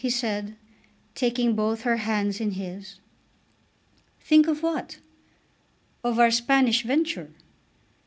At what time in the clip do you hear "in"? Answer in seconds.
2.41-2.53